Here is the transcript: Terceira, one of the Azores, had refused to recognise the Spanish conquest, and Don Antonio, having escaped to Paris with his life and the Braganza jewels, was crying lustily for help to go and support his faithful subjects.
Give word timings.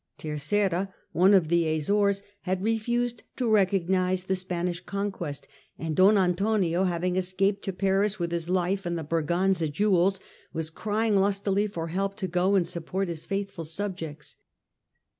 Terceira, 0.17 0.91
one 1.11 1.31
of 1.35 1.47
the 1.47 1.67
Azores, 1.75 2.23
had 2.41 2.63
refused 2.63 3.21
to 3.35 3.47
recognise 3.47 4.23
the 4.23 4.35
Spanish 4.35 4.79
conquest, 4.79 5.47
and 5.77 5.95
Don 5.95 6.17
Antonio, 6.17 6.85
having 6.85 7.17
escaped 7.17 7.61
to 7.65 7.71
Paris 7.71 8.17
with 8.17 8.31
his 8.31 8.49
life 8.49 8.87
and 8.87 8.97
the 8.97 9.03
Braganza 9.03 9.67
jewels, 9.71 10.19
was 10.53 10.71
crying 10.71 11.15
lustily 11.17 11.67
for 11.67 11.89
help 11.89 12.15
to 12.15 12.27
go 12.27 12.55
and 12.55 12.67
support 12.67 13.09
his 13.09 13.25
faithful 13.25 13.63
subjects. 13.63 14.37